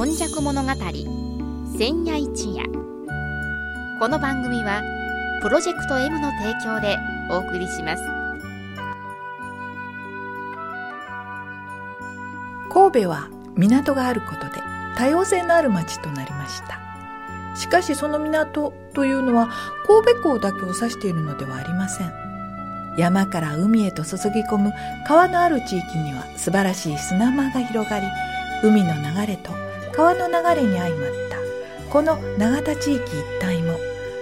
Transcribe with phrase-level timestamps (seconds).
[0.00, 0.70] 今昔物語
[1.76, 2.64] 千夜一夜。
[3.98, 4.80] この番組は
[5.42, 6.96] プロジェクト M の提供で
[7.30, 8.02] お送りします。
[12.72, 13.28] 神戸は
[13.58, 14.62] 港があることで
[14.96, 16.80] 多様性のある町となりました。
[17.54, 19.50] しかしその港というのは
[19.86, 22.12] 神戸港だけを指しているのではありません。
[22.96, 24.72] 山から海へと注ぎ込む
[25.06, 28.06] 川のある地域には素晴らしい砂間が広がり
[28.62, 29.52] 海の流れと
[30.00, 31.36] 川の流れに相まった。
[31.92, 33.74] この永田地域一帯も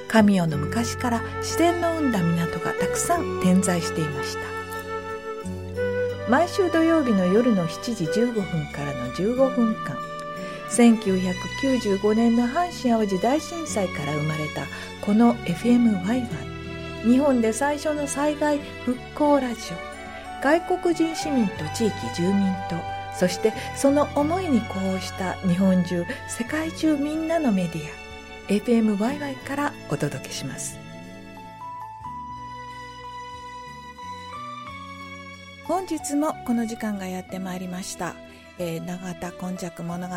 [0.09, 4.41] 神代の昔から自然の生んだ港がたくさん点在していました。
[6.28, 8.42] 毎週土曜日の夜の7時15分
[8.73, 9.96] からの15分間
[10.68, 14.66] 1995年の阪神・淡路大震災から生まれた
[15.06, 16.26] この FMYY
[17.04, 20.42] 日本で最初の災害復興ラジオ。
[20.42, 28.09] 外国人市民と地域住民とそしてその思いに呼応した日本中世界中みんなのメディア
[28.49, 30.79] FMYY からお届けします。
[35.65, 38.15] 本日もこの時間がやってまいりました。
[38.59, 40.15] えー、永田今昔物語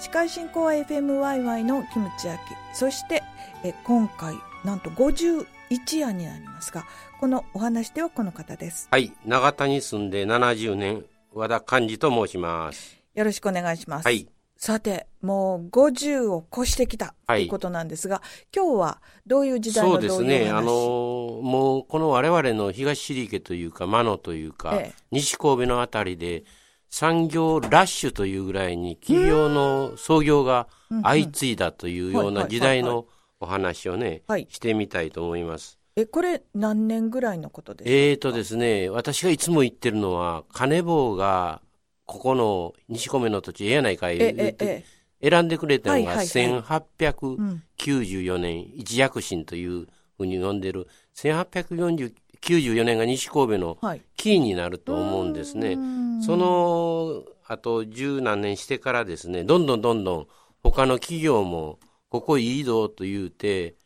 [0.00, 2.54] 司会進行は FMYY のキムチ焼き。
[2.72, 3.22] そして、
[3.64, 6.86] えー、今回なんと51夜になりますが
[7.20, 8.88] このお話ではこの方です。
[8.90, 11.04] はい永田に住んで70年。
[11.34, 12.96] 和田寛治と申します。
[13.14, 14.04] よろしくお願いします。
[14.04, 14.28] はい。
[14.56, 26.44] さて、もう50を越してきたということなんですが、はい、今日はどういう時代のそうですね、あのもうこの我々の東尻家というか、真野というか、ええ、西神戸のあたりで、
[26.88, 30.68] 産業ラッシュというぐらいに企業の創業が
[31.02, 33.06] 相次いだというような時代の
[33.40, 35.80] お話をね、してみたいと思います。
[35.96, 37.90] え、これ何年ぐらいのことですか？
[37.90, 41.60] えーとですね、私がいつも言ってるのは、金棒が
[42.04, 44.84] ここの西米の土地ええやないかい言って
[45.22, 53.78] 選んでくれたのが1894年、一躍進というふうに呼んでる、1894年が西神戸の
[54.16, 55.76] キーになると思うんですね。
[55.76, 60.26] はい、そのあと十何年してからですね、どんどんどんどん
[60.62, 61.78] 他の企業も
[62.08, 63.76] ここいいぞと言うて、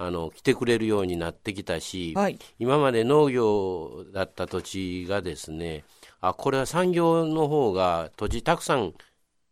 [0.00, 5.84] あの来てくれるようになってきたし、はい、今まで農業だった土地がですね
[6.20, 8.94] あこれは産業の方が土地たくさん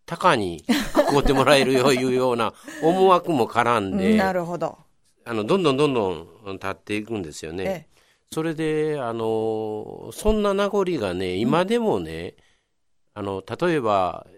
[0.07, 0.65] 高に
[0.95, 4.79] 買うてもらえるよいうような思惑も絡んでなるほど。
[5.25, 7.65] あのどんどんどんどん立っていくんですよね。
[7.65, 7.87] ええ、
[8.33, 12.37] それであのそんな名残がね今でもね、
[13.17, 14.29] うん、あの例えば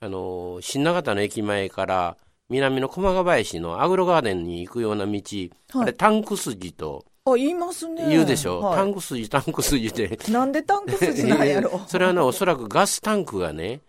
[0.00, 2.16] あの新長田の駅前から
[2.50, 8.08] 南の駒ヶ林のアグロガーデンに行くような道、はい、あれタンク筋とあ言いますね。
[8.08, 10.18] 言うでしょ、はい、タンク筋タンク筋で。
[10.30, 11.80] なんでタンク筋なんやろ？
[11.86, 13.80] それはねおそらくガスタンクがね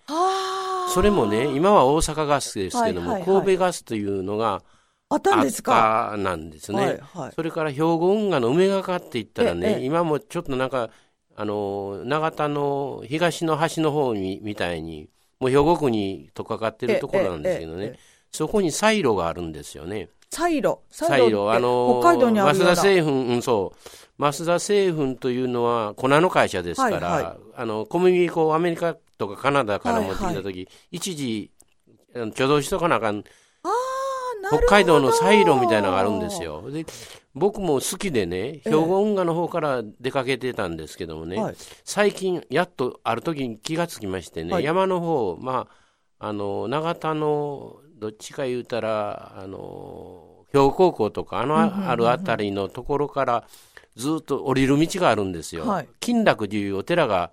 [0.94, 4.62] それもね今は大阪ガスですけども、はいはいはい、神戸ガスというのが
[5.08, 6.16] あったんですか？
[6.18, 10.90] なんですね、はいはい、それから兵庫運河の梅ヶかって言ったらね今もちょっとなんか
[11.38, 15.08] あの永田の東の端の方にみたいに
[15.40, 17.98] もう兵庫区にとかかってるところなんですけどね、
[18.31, 20.09] そこにサイロがあるんですよね。
[20.31, 20.81] サイロ？
[20.91, 23.90] サイロあの北海道にある増田製粉、うん、そう。
[24.19, 31.51] 増田製粉というのは粉の会社ですから、はいはい、あの小麦粉をアメリカとかカナダから持ってきた時、はいはい、一時
[32.13, 33.23] 挙動しとかなあかん
[34.51, 36.69] 北海道のサイロみたいなのがあるんですよ。
[36.69, 36.85] で
[37.34, 41.38] 僕も好きでね兵庫運河の方から出かけてたんですけどもね、
[41.85, 45.68] 最近やっとある時に気がつきましてね、はい、山の方ま
[46.19, 53.44] ああの永田のどっちか言うたらあの兵庫高校とかあのあるあたりのところから
[53.96, 55.68] ずっと降りる道があるんですよ。
[55.68, 57.32] はい、金楽寺いうお寺が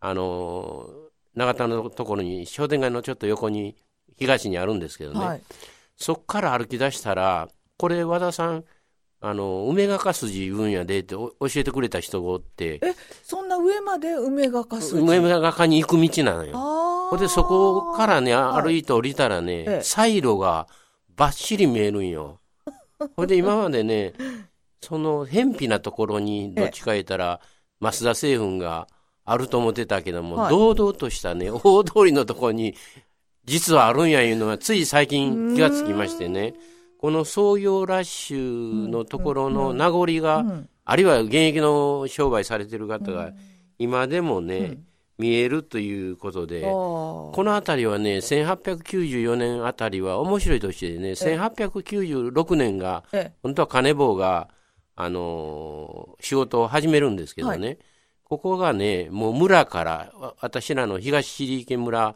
[0.00, 0.88] あの
[1.34, 3.76] 永田のところに商店街のちょっと横に
[4.18, 5.42] 東にあるんですけどね、はい、
[5.96, 7.48] そっから歩き出したら
[7.78, 8.64] これ和田さん
[9.20, 12.80] あの梅ヶか筋言うんやでって教えてくれた人がおって。
[12.82, 15.00] えそんな上まで梅ヶか筋？
[15.00, 16.52] 梅ヶかに行く道なのよ
[17.12, 20.66] ほんでそこからね歩いて降りたらね、はい、サイロが
[21.14, 22.40] ばっしり見えるんよ。
[23.16, 24.14] ほんで今までね
[24.80, 27.42] その偏僻なところにどっちか言ったら
[27.82, 28.88] 増田製粉が
[29.26, 32.74] あると思ってたけども、はい、堂々としたね大通りのところに
[33.44, 36.54] 実はあるんやいうのがつい最近気がつきましてね。
[36.96, 40.46] この創業ラッシュのところの名残が、
[40.84, 43.32] あるいは現役の商売されてる方が
[43.76, 44.78] 今でもね、
[45.18, 53.04] 見えるということで、この辺りはね、1894年あたりは面白い年でね、1896年が、
[53.42, 54.48] 本当は金棒が、
[54.94, 57.78] あの仕事を始めるんですけどね、はい、
[58.24, 62.14] ここがね、もう村から、私らの東尻池村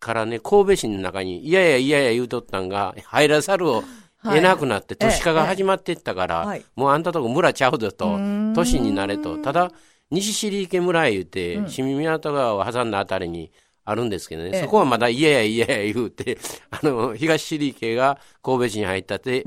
[0.00, 3.84] からね、神戸市の中に、いやいやいやいや言うとったんが、入らざるを
[4.24, 8.18] 得なくなって、都市化が始まっていったから、もうあんたとこ村ちゃうぞと、
[8.54, 9.38] 都市になれと。
[9.38, 9.70] ただ、
[10.10, 13.52] 西尻池村へ言うて、清水港川を挟んだあたりに
[13.84, 16.38] あるんですけどね、そこはまだいやいやいやいや言うて、
[16.70, 19.44] あの、東尻池が神戸市に入ったって、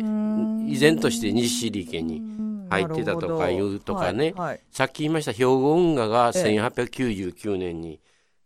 [0.67, 2.21] 依然として西尻池に
[2.69, 7.99] 入ってたとかいうとかね、はいはい、さっき言いました兵庫運河が1899年に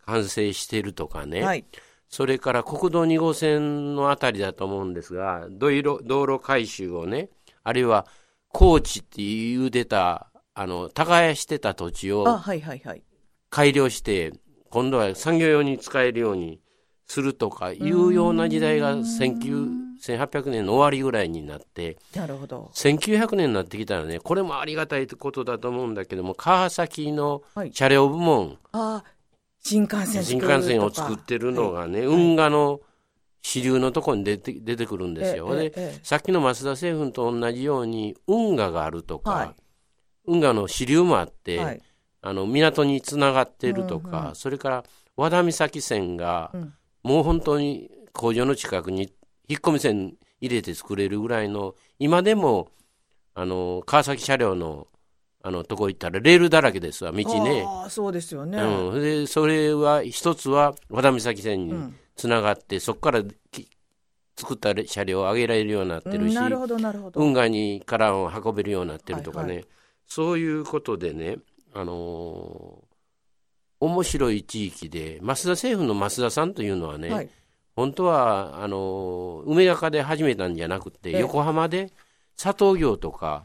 [0.06, 1.66] 完成してるとかね、はい、
[2.10, 7.30] それから国道2号線のあたりだと思うんですが、道路道路改修をね、
[7.64, 8.06] あるいは
[8.50, 10.27] 高知って言うてた、
[10.60, 12.26] あの、耕してた土地を
[13.52, 14.34] 改良して、
[14.72, 16.60] 今度は産業用に使えるように
[17.06, 22.72] するとかいうような時代が1800年の終わりぐらいになってなるほど。
[22.74, 32.82] 1900年になってきたらねこれもありがたいことだと思うんだけども川崎の車両部門、はい、新幹線新幹線を作ってるのがね、はい、運河の
[33.42, 35.56] 支流のところに出て出てくるんですよ。
[35.56, 39.56] で、さっきの増田製粉と同じように運河があるとか、はい、
[40.28, 41.82] 運河の支流もあって、
[42.22, 44.84] あの港につながってるとか、うんうん、それから
[45.16, 49.14] 和田岬線が、うん、もう本当に工場の近くに
[49.48, 52.70] 引っ込み線入れて作れるぐらいの今でも
[53.34, 54.88] あの川崎車両の
[55.44, 57.64] あのとこ行ったらレールだらけですわ道ね。
[57.66, 63.24] あそうですよね、うん、でそれは一つは和田岬線につながって、うん、そこから
[64.36, 69.68] 作った車両を上げられるようになってるし、なるほどなる運河にからを運べるようになってるとかね、はいはい、
[70.08, 71.38] そういうことでね
[71.74, 77.30] あのー、面白い地域で、増田政府の増田さんというのはね、はい、
[77.76, 81.92] 本当はあのー、梅ヶで始めたんじゃなくて、横浜で
[82.36, 83.44] 砂糖業とか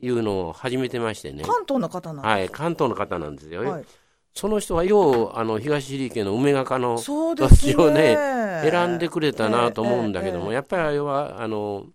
[0.00, 1.42] いうのを始めてましてね。
[1.42, 3.62] 関東の方なんはい、関東の方なんですよ。
[3.64, 3.84] はい、
[4.32, 11.86] その人はよう、あの、東入家の梅ヶ丘の土地をね、ね選んでくれたなと思うんだけども、やっぱりあれは、あの、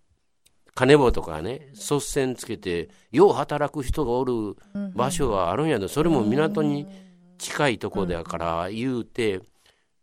[0.75, 4.55] 金棒とかね、率先つけて、よう働く人がおる
[4.95, 6.87] 場所があるんやで、それも港に
[7.37, 9.41] 近いとこだから言うて、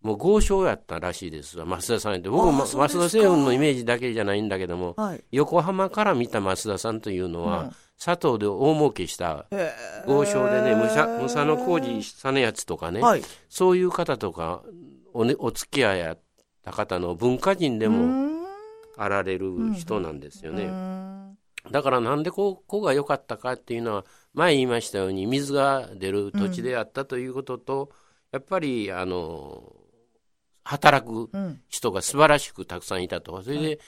[0.03, 2.29] もう豪商やったらしいですわ、増田さんって。
[2.29, 7.71] 僕も増田製粉のイメージだけじゃないんだけども、はい、横浜から見た増田さんというのは、うん、
[8.03, 9.47] 佐藤で大儲けした
[10.07, 14.63] 豪商でね、武者武者の工事さのやつとかね、はい、そういう方とか
[15.15, 16.19] お,、ね、お付き合いやっ
[16.63, 18.38] た方の文化人でも、
[18.99, 20.69] あられる人なんですよね。
[21.71, 24.05] だからなんでここが良かったかっていうのは
[24.35, 27.91] 前言いましたように水が出る土地であったということと、
[28.33, 29.73] やっぱりあの
[30.65, 31.31] 働く
[31.69, 33.43] 人が素晴らしくたくさんいたと。
[33.43, 33.81] それで、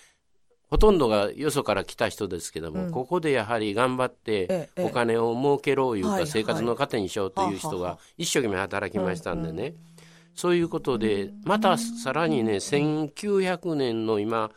[0.71, 9.75] ほとんどがよそから来た人ですけども、ここでやはり頑張ってお金を儲けろいうか、生活の糧にしようという人が一生懸命働きましたんでね、
[10.35, 14.51] そういうことでまたさらにね1900年の今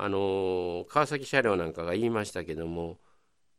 [0.00, 2.98] あの川崎車両なんかが言いましたけども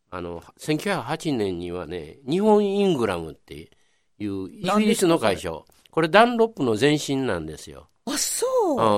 [0.10, 3.70] あの1908年にはね日本イングラムって
[4.18, 5.52] いうイギリスの会社
[5.92, 7.90] これダンロップの前身なんですよ。
[8.06, 8.46] あそ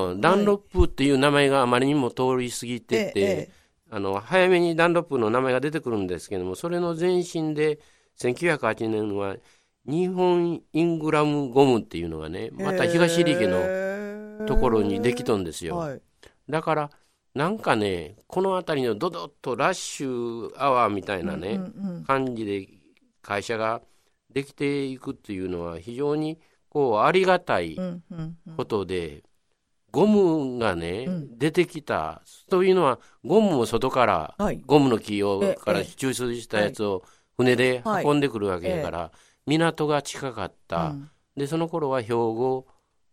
[0.07, 3.49] う、うん、ダンロップっていう名前があまりにも通り過ぎてて、ええ、
[3.89, 7.79] あの早めにダンロップの名前が出てくるんですけどもそれの前身で
[8.19, 9.35] 1908年は
[9.87, 15.77] 日本イングラムゴムっていうのがねまた東入家のところにできとんですよ。
[15.77, 16.01] はい、
[16.47, 16.91] だから
[17.33, 22.67] なんかね、この辺りのドドッとラッシュアワーみたいなね、うんうんうん、感じで
[23.21, 23.81] 会社が
[24.33, 27.77] できていくっていうのは非常にこうありがたい
[28.57, 29.17] ことで、うんうん。
[29.17, 29.21] うん、
[29.91, 30.07] ゴ
[30.55, 32.21] ムがね、うん、出てきた。
[32.49, 37.03] というのはゴムも外から、はい、ゴムの木をから抽出したやつを
[37.37, 39.11] 船で運んでくるわけだから、はい、
[39.47, 42.67] 港が近かった、うん、でその頃は兵庫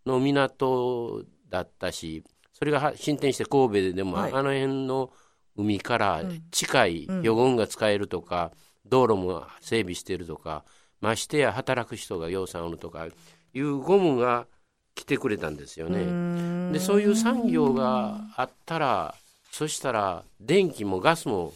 [0.06, 2.25] の港だったし
[2.58, 5.10] それが進展して神戸ででも、はい、あの辺の
[5.56, 8.52] 海から近い余言が使えるとか、
[8.84, 10.64] うん、道路も整備してるとか
[11.00, 13.06] ましてや働く人が養蚕おるとか
[13.54, 14.46] いうゴムが
[14.94, 16.72] 来てくれたんですよね。
[16.72, 19.14] でそういう産業があったら
[19.52, 21.54] そしたら電気もガスも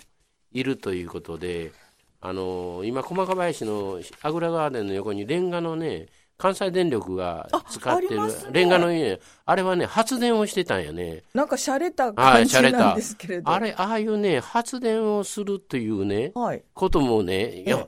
[0.53, 1.73] いるということで
[2.21, 6.07] あの今駒ヶ林のあぐらガーデンの横にレンガのね
[6.43, 8.21] 関西電力が使ってる、
[8.51, 11.23] レンガの家、あれはね、発電をしてたんやね。
[11.35, 13.49] なんか洒落た感じなんですけれど。
[13.49, 17.87] あれ、ああいうね、発電をするというね、はい、こともね、いや、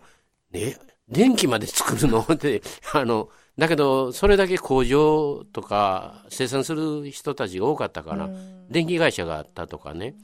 [0.53, 0.77] ね、
[1.09, 2.21] 電気まで作るの？
[2.33, 8.31] って、あの、だけど、それだけ工場とか生産する人たちが多かったから、
[8.71, 10.15] 電気会社があったとかね、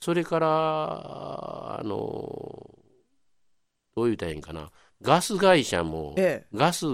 [0.00, 0.48] それから、
[1.78, 1.90] あの、
[3.94, 4.70] どう言うたらいいんかな、
[5.02, 6.86] ガス会社も、ええ、ガス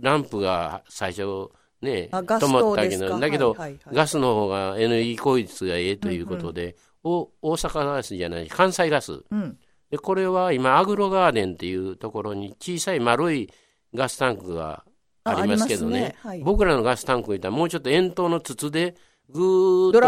[0.00, 1.50] ランプが最初
[1.82, 2.08] ね、
[2.40, 3.56] と思ったけど、だけど、
[3.92, 9.58] ガスの方がエネルギー効率がええということで、うんうん、大阪ガスじゃない、関西ガス、うん、
[9.90, 13.50] でこれは今、アグロガーデンっていうところに小さい丸い
[13.94, 14.84] ガスタンクが
[15.24, 18.94] ありますけどね、僕らのガスタンクいったらもうちょっと円筒の筒で、
[19.30, 20.00] ぐーっとド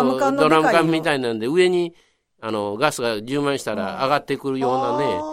[0.48, 1.94] ラム缶みたいなんで、上に
[2.42, 5.31] あのガスが充満したら上がってくるようなね、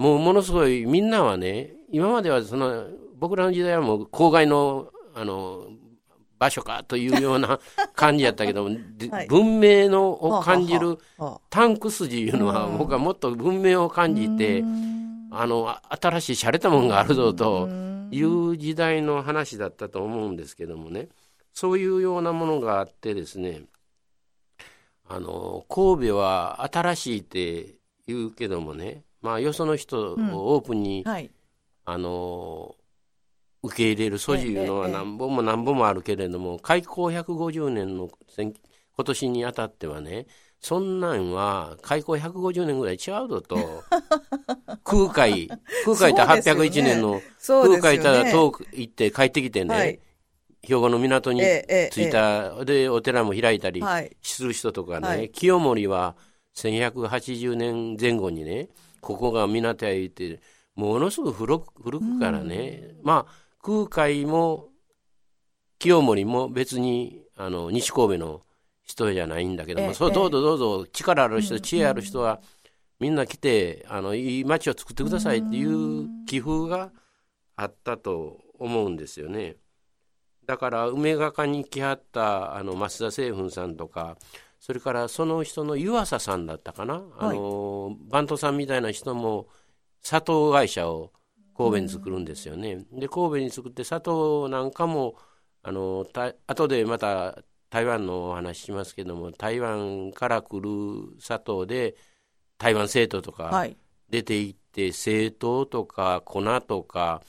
[0.00, 2.86] もうものすごい、みんなはね、今まではその
[3.18, 5.66] 僕らの時代はもう郊外のあの
[6.38, 7.60] 場所かというような
[7.94, 10.98] 感じやったけど、はい、文明のを感じる
[11.50, 14.64] タンク筋いうのは、僕はもっと文明を感じて、
[15.30, 17.68] あの新しい洒落たもんがあるぞと
[18.10, 21.10] いう時代の話だったと思うんですけどもね。
[21.52, 23.64] そういうようなものがあってですね
[25.06, 27.74] あの神戸は新しいって
[28.06, 31.30] 言うけどもねまあよその人をオープンに、うんはい、
[31.84, 32.74] あの
[33.62, 38.08] 受け入れる素地いうのは何本も何本もあるけれども、開港150年の
[38.38, 38.54] 今
[39.04, 40.26] 年にあたってはね、
[40.60, 43.56] そんなんは開港150年ぐらい違うぞと。
[44.84, 45.48] 空海、
[45.84, 50.00] 空海って801年の、空海った遠く行って帰ってきてね、
[50.62, 51.40] 兵庫の港に
[51.90, 53.82] 着いた、で、お寺も開いたり
[54.22, 56.16] する人とかね、清盛は
[56.56, 58.68] 1180年前後にね、
[59.00, 60.40] ここが港や言って、
[60.74, 64.68] ものすごく古くからね、まあ、空海も
[65.78, 68.42] 清盛も別にあの西神戸の
[68.82, 72.40] 人じゃないんだけども、そうどうぞどうぞ力ある人、知恵ある人は
[72.98, 76.92] みんな来てあのいい町を作ってくださいっていう寄付が
[77.56, 79.56] あったと思うんですよね。
[80.44, 84.16] だから梅ヶ丘に来はったあの増田清雲さんとか
[84.60, 89.48] それからその人の湯浅さんだったかな、はい、あのバントさんみたいな人も
[90.02, 91.12] 砂糖会社を
[91.56, 92.84] 神戸に作るんですよね。
[92.92, 95.16] で神戸に作って砂糖なんかも
[95.62, 97.38] あのた後でまた
[97.70, 101.94] 台湾のお話しますけども台湾から来る砂糖で
[102.58, 103.66] 台湾製糖とか
[104.10, 107.22] 出ていって、はい、製糖とか粉とか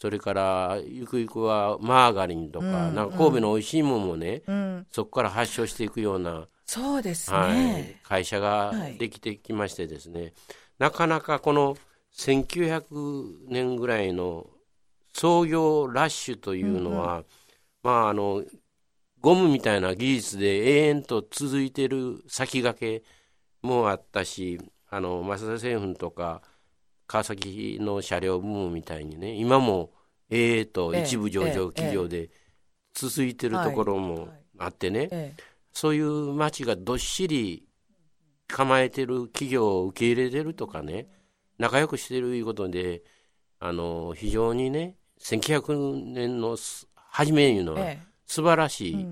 [0.00, 10.32] それからゆくゆくはマーガリンとかうん、なんか神戸の美味しいものもね、うん、そこから発祥していくようなそうですね、はい、会社ができてきましてですね、はい、
[10.78, 11.76] なかなかこの
[12.16, 14.46] 1900年ぐらいの
[15.12, 17.24] 創業ラッシュというのは、うんうん、
[17.82, 18.44] まああの
[19.20, 23.04] ゴムみたいな技術で永遠と続いてる先駆け
[23.66, 24.60] もあったし
[24.90, 26.40] あの増田製粉とか
[27.08, 29.90] 川崎の車両部門みたいにね今も
[30.30, 32.30] ええと一部上場企業で
[32.94, 35.34] 続いてるところもあってね、
[35.72, 37.66] そういう町がどっしり
[38.46, 41.08] 構えてる企業を受け入れてるとかね、
[41.58, 43.02] 仲良くしてるいうことで、
[43.58, 46.56] あの、非常にね、1900年の
[46.94, 47.94] 初めいうのは、
[48.26, 49.06] 素晴らしい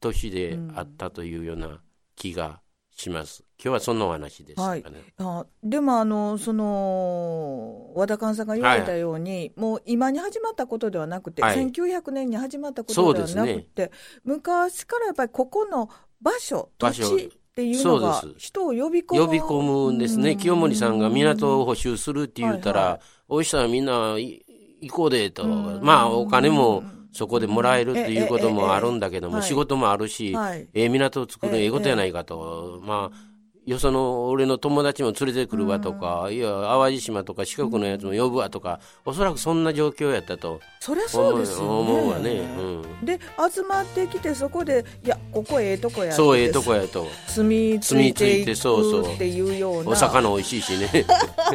[0.00, 1.80] 年であったというような
[2.16, 2.60] 気が
[2.90, 3.47] します。
[3.60, 4.84] 今日はそんなお話です、ね、はい、
[5.18, 13.90] あでもあのその和田寛さんが言われたように、はい、もう今に始まったことではなくて、はい、1900年に始まったことではなくて、ね、
[14.24, 24.42] 昔からやっぱりここの場所土地っていうのが人を呼び込む呼び込むんですね、清盛さんが港を補修するって言ったら、はいはい、おいしさみんな行
[24.88, 33.27] こうでと、まあお金もそこでもらえるっていうこともあるんだけども、仕事もあるし、ええ港を作るええことやないかと、まあ
[33.68, 40.60] よその俺の友達も連れてくるわとか、いや淡路島とか四国のやつも呼ぶわとか、おそらくそんな状況やったと。
[40.80, 43.18] そりゃそうですよ、ね、思うわね、うん、で
[43.52, 47.06] 集まってきてそこでいやここええとこやそうええとこやと。
[47.26, 49.90] 住み着いていくっていうような。
[49.90, 51.06] お魚美味しいしね。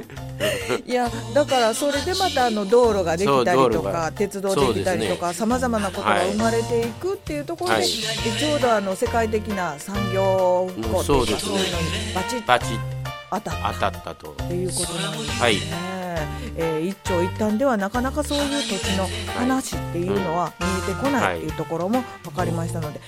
[0.85, 12.79] いやだからそれでまたあの道路ができたりとか鉄道できたりとかさまざまなことが生まれていくっていうところで、はい、ちょうどあの世界的な産業復興っていうそういうのにバチッバチッ
[13.31, 15.39] 当たった当たったということなんですね。
[15.39, 15.92] はい
[16.55, 22.99] えー、一長一短ではなかなかそういう土地の話っていうのは見えてこないっていうところも分かりましたので、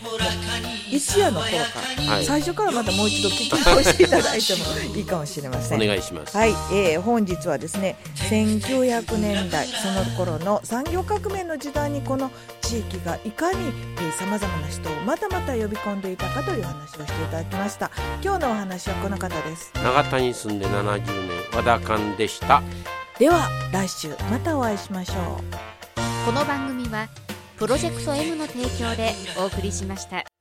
[0.92, 1.56] 一夜の頃か
[1.98, 5.82] ら、はい、最初からまたもう一度聞き直していただいてもいいかもしれません。
[5.82, 6.38] お願いします。
[6.38, 7.98] はい、えー、本日はですね
[8.30, 12.32] 1900年代その頃の産業革命の時代にこの
[12.62, 13.58] 地域がいかに
[14.18, 17.92] さまざまな人をまたまた呼び込んでいたかという話をしていただきました。
[18.24, 19.72] 今日のお話はこの方です。
[19.76, 21.06] 永田に住んで70年
[21.54, 22.62] 和田勘でした
[23.18, 27.08] では来週またお会いしましょうこの番組は
[27.56, 30.35] プロジェクト M の提供でお送りしました。